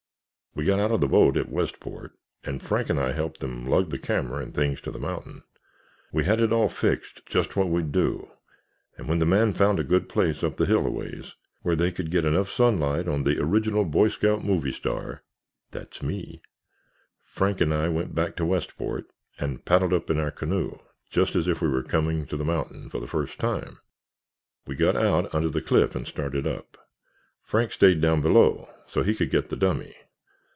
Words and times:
We 0.53 0.65
got 0.65 0.81
out 0.81 0.91
of 0.91 0.99
the 0.99 1.07
boat 1.07 1.37
at 1.37 1.47
Westport 1.47 2.11
and 2.43 2.61
Frank 2.61 2.89
and 2.89 2.99
I 2.99 3.13
helped 3.13 3.39
them 3.39 3.65
lug 3.65 3.89
the 3.89 3.97
camera 3.97 4.43
and 4.43 4.53
things 4.53 4.81
to 4.81 4.91
the 4.91 4.99
mountain. 4.99 5.43
We 6.11 6.25
had 6.25 6.41
it 6.41 6.51
all 6.51 6.67
fixed 6.67 7.25
just 7.25 7.55
what 7.55 7.69
we'd 7.69 7.93
do 7.93 8.29
and 8.97 9.07
when 9.07 9.19
the 9.19 9.25
man 9.25 9.53
found 9.53 9.79
a 9.79 9.83
good 9.85 10.09
place 10.09 10.43
up 10.43 10.57
the 10.57 10.65
hill 10.65 10.85
a 10.85 10.91
ways, 10.91 11.35
where 11.61 11.77
they 11.77 11.89
could 11.89 12.11
get 12.11 12.25
enough 12.25 12.49
sunlight 12.49 13.07
on 13.07 13.23
the 13.23 13.39
only 13.39 13.39
original 13.41 13.85
Boy 13.85 14.09
Scout 14.09 14.43
movie 14.43 14.73
star—that's 14.73 16.03
me!—Frank 16.03 17.61
and 17.61 17.73
I 17.73 17.87
went 17.87 18.13
back 18.13 18.35
to 18.35 18.45
Westport, 18.45 19.05
and 19.39 19.63
paddled 19.63 19.93
up 19.93 20.09
in 20.09 20.17
our 20.19 20.31
canoe, 20.31 20.79
just 21.09 21.33
as 21.33 21.47
if 21.47 21.61
we 21.61 21.69
were 21.69 21.81
coming 21.81 22.25
to 22.25 22.35
the 22.35 22.43
mountain 22.43 22.89
for 22.89 22.99
the 22.99 23.07
first 23.07 23.39
time. 23.39 23.77
We 24.67 24.75
got 24.75 24.97
out 24.97 25.33
under 25.33 25.49
the 25.49 25.61
cliff 25.61 25.95
and 25.95 26.05
I 26.05 26.09
started 26.09 26.45
up. 26.45 26.75
Frank 27.41 27.71
stayed 27.71 28.01
down 28.01 28.19
below 28.19 28.69
so 28.85 29.01
he 29.01 29.15
could 29.15 29.29
get 29.31 29.47
the 29.47 29.55
dummy! 29.55 29.95